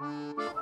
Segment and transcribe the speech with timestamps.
[0.00, 0.59] Música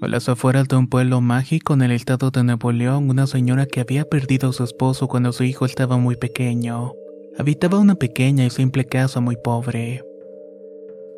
[0.00, 3.66] A las afueras de un pueblo mágico en el estado de Nuevo León, una señora
[3.66, 6.92] que había perdido a su esposo cuando su hijo estaba muy pequeño,
[7.36, 10.04] habitaba una pequeña y simple casa muy pobre.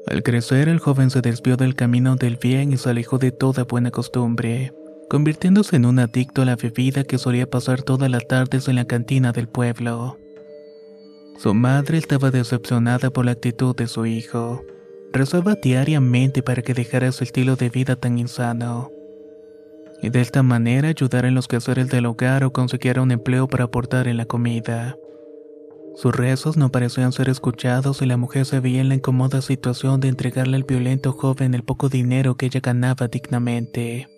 [0.06, 3.64] Al crecer, el joven se desvió del camino del bien y se alejó de toda
[3.64, 4.72] buena costumbre,
[5.10, 8.86] convirtiéndose en un adicto a la bebida que solía pasar todas las tardes en la
[8.86, 10.16] cantina del pueblo.
[11.36, 14.64] Su madre estaba decepcionada por la actitud de su hijo
[15.12, 18.90] rezaba diariamente para que dejara ese estilo de vida tan insano.
[20.02, 23.64] Y de esta manera ayudara en los quehaceres del hogar o consiguiera un empleo para
[23.64, 24.96] aportar en la comida.
[25.96, 30.00] Sus rezos no parecían ser escuchados y la mujer se veía en la incómoda situación
[30.00, 34.08] de entregarle al violento joven el poco dinero que ella ganaba dignamente.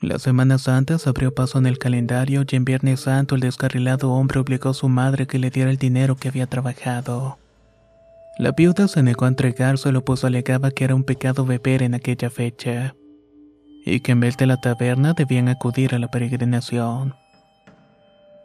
[0.00, 4.12] La Semana Santa se abrió paso en el calendario y en Viernes Santo el descarrilado
[4.12, 7.38] hombre obligó a su madre que le diera el dinero que había trabajado.
[8.38, 12.28] La viuda se negó a entregárselo pues alegaba que era un pecado beber en aquella
[12.28, 12.94] fecha,
[13.86, 17.14] y que en vez de la taberna debían acudir a la peregrinación.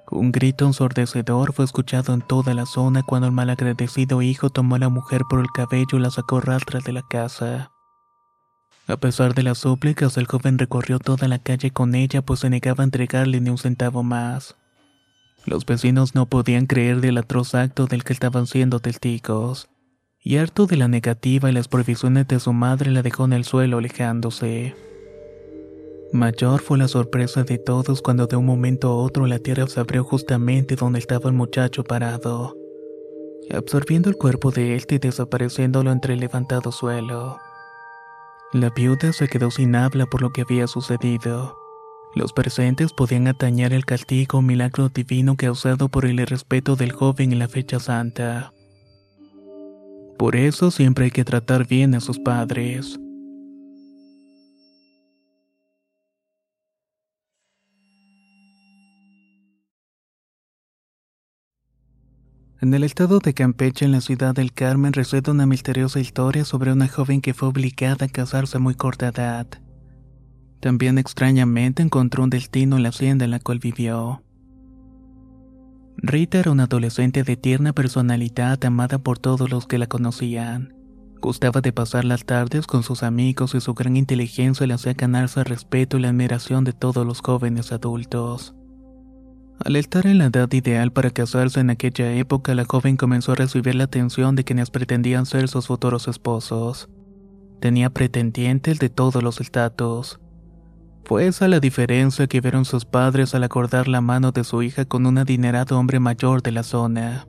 [0.10, 4.80] Un grito ensordecedor fue escuchado en toda la zona cuando el malagradecido hijo tomó a
[4.80, 7.72] la mujer por el cabello y la sacó rastras de la casa.
[8.88, 12.50] A pesar de las súplicas, el joven recorrió toda la calle con ella pues se
[12.50, 14.56] negaba a entregarle ni un centavo más.
[15.46, 19.71] Los vecinos no podían creer del atroz acto del que estaban siendo testigos
[20.24, 23.44] y harto de la negativa y las prohibiciones de su madre la dejó en el
[23.44, 24.76] suelo alejándose.
[26.14, 29.80] Mayor fue la sorpresa de todos cuando de un momento a otro la tierra se
[29.80, 32.56] abrió justamente donde estaba el muchacho parado,
[33.52, 37.40] absorbiendo el cuerpo de él y desapareciéndolo entre el levantado suelo.
[38.54, 41.58] La viuda se quedó sin habla por lo que había sucedido.
[42.14, 47.40] Los presentes podían atañar el castigo milagro divino causado por el irrespeto del joven en
[47.40, 48.52] la fecha santa.
[50.22, 53.00] Por eso siempre hay que tratar bien a sus padres.
[62.62, 66.72] En el estado de Campeche, en la ciudad del Carmen, reside una misteriosa historia sobre
[66.72, 69.48] una joven que fue obligada a casarse a muy corta edad.
[70.60, 74.22] También extrañamente encontró un destino en la hacienda en la cual vivió.
[76.04, 80.74] Rita era una adolescente de tierna personalidad amada por todos los que la conocían.
[81.22, 85.42] Gustaba de pasar las tardes con sus amigos y su gran inteligencia le hacía ganarse
[85.42, 88.56] el respeto y la admiración de todos los jóvenes adultos.
[89.64, 93.36] Al estar en la edad ideal para casarse en aquella época, la joven comenzó a
[93.36, 96.90] recibir la atención de quienes pretendían ser sus futuros esposos.
[97.60, 100.20] Tenía pretendientes de todos los estatus.
[101.04, 104.86] Fue esa la diferencia que vieron sus padres al acordar la mano de su hija
[104.86, 107.28] con un adinerado hombre mayor de la zona.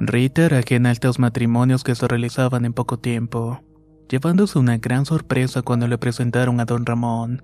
[0.00, 3.60] Rita era ajena a estos matrimonios que se realizaban en poco tiempo,
[4.08, 7.42] llevándose una gran sorpresa cuando le presentaron a don Ramón,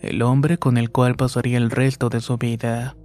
[0.00, 2.96] el hombre con el cual pasaría el resto de su vida.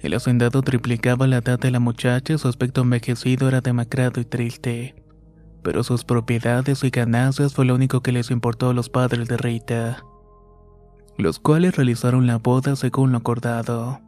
[0.00, 4.24] El hacendado triplicaba la edad de la muchacha y su aspecto envejecido era demacrado y
[4.24, 4.96] triste,
[5.62, 9.36] pero sus propiedades y ganancias fue lo único que les importó a los padres de
[9.36, 10.04] Rita
[11.18, 14.00] los cuales realizaron la boda según lo acordado.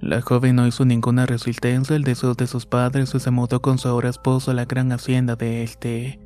[0.00, 3.78] La joven no hizo ninguna resistencia al deseo de sus padres y se mudó con
[3.78, 6.20] su ahora esposo a la gran hacienda de este,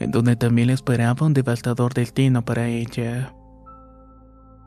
[0.00, 3.32] en donde también le esperaba un devastador destino para ella.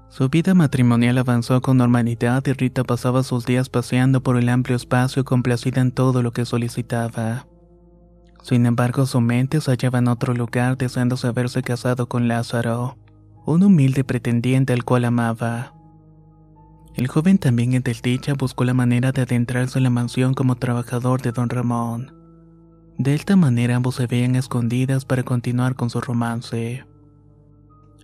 [0.09, 4.75] Su vida matrimonial avanzó con normalidad y Rita pasaba sus días paseando por el amplio
[4.75, 7.45] espacio complacida en todo lo que solicitaba.
[8.41, 12.97] Sin embargo, su mente se hallaba en otro lugar deseándose haberse casado con Lázaro,
[13.45, 15.73] un humilde pretendiente al cual amaba.
[16.95, 21.21] El joven también en desdicha buscó la manera de adentrarse en la mansión como trabajador
[21.21, 22.13] de don Ramón.
[22.97, 26.85] De esta manera ambos se veían escondidas para continuar con su romance.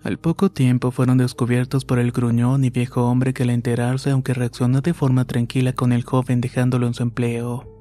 [0.03, 4.33] Al poco tiempo fueron descubiertos por el gruñón y viejo hombre que al enterarse, aunque
[4.33, 7.75] reaccionó de forma tranquila con el joven dejándolo en su empleo,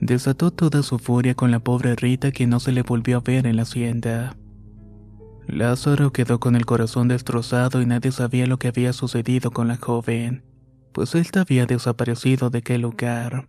[0.00, 3.46] desató toda su furia con la pobre Rita que no se le volvió a ver
[3.46, 4.36] en la hacienda.
[5.48, 9.76] Lázaro quedó con el corazón destrozado y nadie sabía lo que había sucedido con la
[9.76, 10.44] joven,
[10.92, 13.48] pues él había desaparecido de aquel lugar.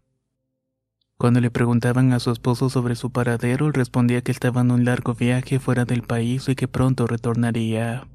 [1.18, 4.86] Cuando le preguntaban a su esposo sobre su paradero, él respondía que estaba en un
[4.86, 8.08] largo viaje fuera del país y que pronto retornaría.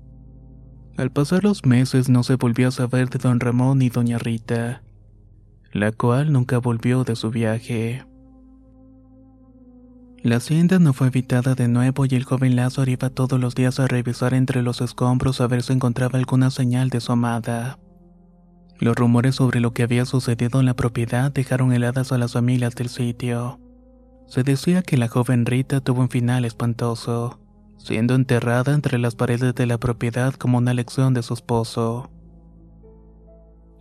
[0.97, 4.83] Al pasar los meses no se volvió a saber de don Ramón ni doña Rita,
[5.73, 8.07] la cual nunca volvió de su viaje.
[10.25, 13.79] La hacienda no fue habitada de nuevo y el joven Lázaro iba todos los días
[13.79, 17.79] a revisar entre los escombros a ver si encontraba alguna señal de su amada.
[18.81, 22.75] Los rumores sobre lo que había sucedido en la propiedad dejaron heladas a las familias
[22.75, 23.61] del sitio.
[24.27, 27.39] Se decía que la joven Rita tuvo un final espantoso,
[27.77, 32.11] siendo enterrada entre las paredes de la propiedad como una lección de su esposo.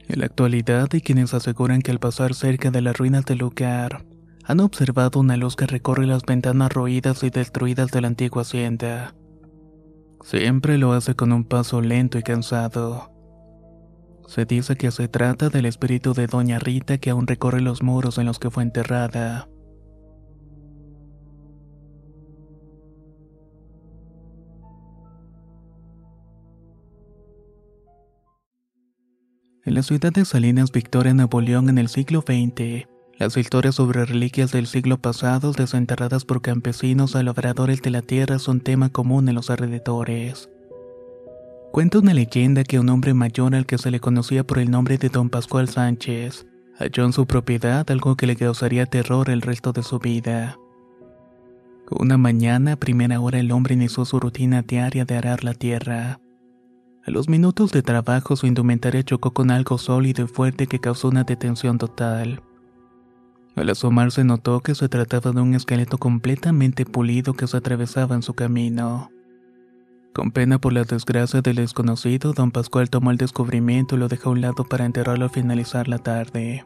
[0.09, 4.03] En la actualidad hay quienes aseguran que al pasar cerca de las ruinas del lugar,
[4.45, 9.15] han observado una luz que recorre las ventanas roídas y destruidas de la antigua hacienda.
[10.23, 13.13] Siempre lo hace con un paso lento y cansado
[14.33, 18.17] se dice que se trata del espíritu de Doña Rita que aún recorre los muros
[18.17, 19.47] en los que fue enterrada.
[29.65, 32.85] En la ciudad de Salinas Victoria, Nuevo León, en el siglo XX,
[33.17, 38.39] las historias sobre reliquias del siglo pasado desenterradas por campesinos o labradores de la tierra
[38.39, 40.49] son tema común en los alrededores.
[41.71, 44.97] Cuenta una leyenda que un hombre mayor al que se le conocía por el nombre
[44.97, 46.45] de don Pascual Sánchez
[46.77, 50.57] halló en su propiedad algo que le causaría terror el resto de su vida.
[51.91, 56.19] Una mañana, a primera hora, el hombre inició su rutina diaria de arar la tierra.
[57.05, 61.09] A los minutos de trabajo, su indumentaria chocó con algo sólido y fuerte que causó
[61.09, 62.41] una detención total.
[63.55, 68.23] Al asomarse notó que se trataba de un esqueleto completamente pulido que se atravesaba en
[68.23, 69.11] su camino.
[70.13, 74.29] Con pena por la desgracia del desconocido, don Pascual tomó el descubrimiento y lo dejó
[74.29, 76.65] a un lado para enterrarlo al finalizar la tarde.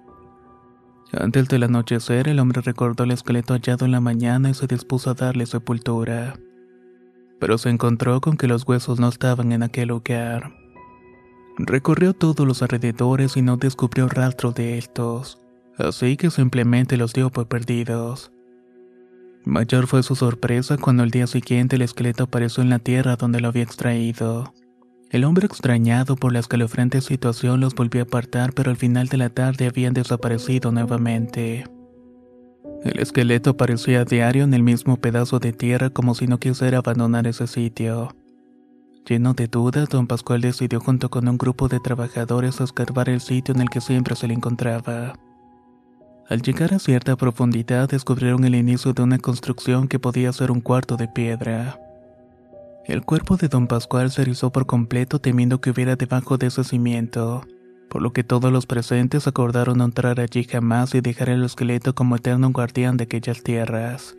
[1.14, 5.10] Antes del anochecer, el hombre recordó el esqueleto hallado en la mañana y se dispuso
[5.10, 6.38] a darle sepultura.
[7.40, 10.54] Pero se encontró con que los huesos no estaban en aquel lugar.
[11.58, 15.40] Recorrió todos los alrededores y no descubrió rastro de estos,
[15.78, 18.32] así que simplemente los dio por perdidos.
[19.46, 23.40] Mayor fue su sorpresa cuando al día siguiente el esqueleto apareció en la tierra donde
[23.40, 24.54] lo había extraído.
[25.10, 29.16] El hombre extrañado por la escalofriante situación los volvió a apartar, pero al final de
[29.16, 31.64] la tarde habían desaparecido nuevamente.
[32.84, 36.80] El esqueleto aparecía a diario en el mismo pedazo de tierra como si no quisiera
[36.80, 38.10] abandonar ese sitio.
[39.08, 43.56] Lleno de dudas, don Pascual decidió junto con un grupo de trabajadores escarbar el sitio
[43.56, 45.14] en el que siempre se le encontraba.
[46.30, 50.60] Al llegar a cierta profundidad descubrieron el inicio de una construcción que podía ser un
[50.60, 51.80] cuarto de piedra.
[52.86, 56.66] El cuerpo de don Pascual se erizó por completo temiendo que hubiera debajo de ese
[56.66, 57.46] cimiento,
[57.90, 61.96] por lo que todos los presentes acordaron no entrar allí jamás y dejar el esqueleto
[61.96, 64.18] como eterno guardián de aquellas tierras.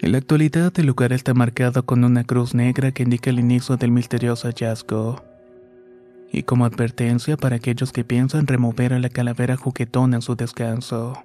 [0.00, 3.76] En la actualidad el lugar está marcado con una cruz negra que indica el inicio
[3.76, 5.33] del misterioso hallazgo
[6.34, 11.24] y como advertencia para aquellos que piensan remover a la calavera juguetona en su descanso.